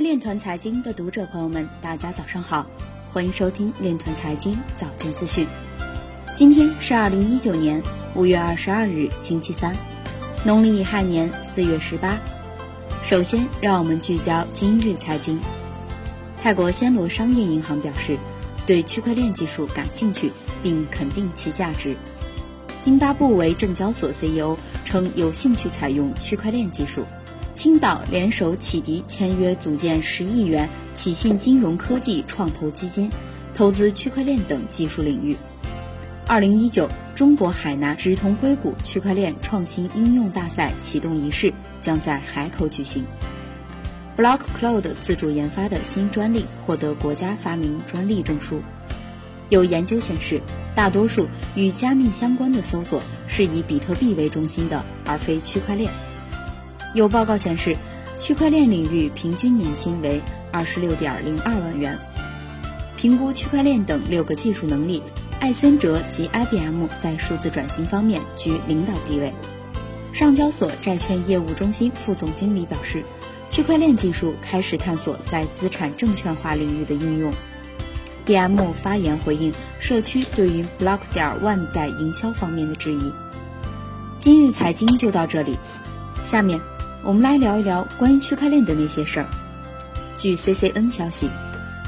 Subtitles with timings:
[0.00, 2.64] 链团财经的读者朋友们，大家早上好，
[3.12, 5.46] 欢迎收听链团财经早间资讯。
[6.36, 7.82] 今天是二零一九年
[8.14, 9.74] 五月二十二日，星期三，
[10.44, 12.16] 农历乙亥年四月十八。
[13.02, 15.38] 首先，让我们聚焦今日财经。
[16.40, 18.16] 泰国暹罗商业银行表示，
[18.66, 20.30] 对区块链技术感兴趣，
[20.62, 21.96] 并肯定其价值。
[22.82, 27.04] 津巴布韦证交所 CEO 称有兴趣采用区块链技术。
[27.58, 33.10] 青岛联手启迪签约组建十亿元启信金融科技创投基金，
[33.52, 35.36] 投资区块链等技术领域。
[36.24, 41.52] 二零一九中国海南直通硅谷区块链创新应用大赛启动仪式
[41.82, 43.02] 将在海口举行。
[44.16, 48.62] Block Cloud 自主研发的新专利获得国家发明专利证书。
[49.48, 50.40] 有研究显示，
[50.76, 55.90] 大多数与加密相关的搜索是以比特币为中心的，而非区块链。
[56.94, 57.76] 有报告显示，
[58.18, 60.20] 区块链领域平均年薪为
[60.50, 61.98] 二十六点零二万元。
[62.96, 65.02] 评估区块链等六个技术能力，
[65.40, 69.32] 艾森哲及 IBM 在数字转型方面居领导地位。
[70.12, 73.04] 上交所债券业务中心副总经理表示，
[73.50, 77.32] 区块链技术开始探索在资产证券化领域的应用。
[78.26, 83.12] BM 发言回应社区对于 Block 点 One 在营销方面的质疑。
[84.18, 85.56] 今日财经就到这里，
[86.24, 86.60] 下面。
[87.04, 89.26] 我们来聊一聊关于区块链的那些事儿。
[90.16, 91.30] 据 CCN 消息，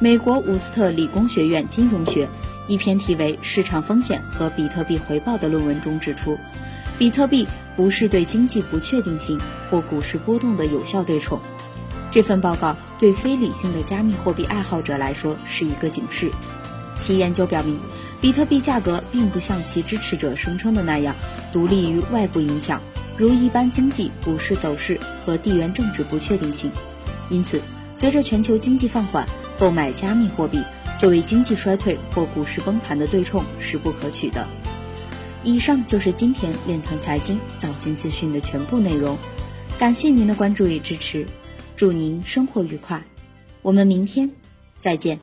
[0.00, 2.26] 美国伍斯特理工学院金融学
[2.66, 6.38] 一篇题为《市场风险和比特币回报》的论文中指出，
[6.98, 9.38] 比特币不是对经济不确定性
[9.70, 11.38] 或股市波动的有效对冲。
[12.10, 16.30] 这份报告对非理性的加密货币爱好者来说是一个警示。
[16.96, 17.78] 其研究表明，
[18.22, 21.14] 比特币价格并不像其支持者声称的那样
[21.52, 22.80] 独立于外部影响。
[23.16, 26.70] 如一般经济、股市走势和地缘政治不确定性，
[27.30, 27.60] 因此，
[27.94, 29.26] 随着全球经济放缓，
[29.58, 30.62] 购买加密货币
[30.98, 34.46] 作为经济衰退或股市崩盘的对冲是不可取的。
[35.44, 39.16] 以上就是今天链团财经早间资讯的全部内容，
[39.78, 41.26] 感谢您的关注与支持，
[41.76, 43.04] 祝您生活愉快，
[43.62, 44.32] 我们明天
[44.78, 45.20] 再见。